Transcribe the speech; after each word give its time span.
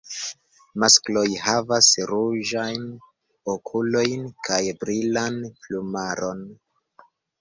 Maskloj 0.83 1.25
havas 1.47 1.89
ruĝajn 2.11 2.87
okulojn 3.55 4.25
kaj 4.49 4.59
brilan 4.85 5.39
plumaron. 5.67 6.43